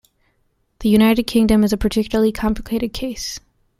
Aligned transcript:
The 0.79 0.89
United 0.89 1.25
Kingdom 1.27 1.63
is 1.63 1.71
a 1.73 1.77
particularly 1.77 2.31
complicated 2.31 2.91
case. 2.91 3.39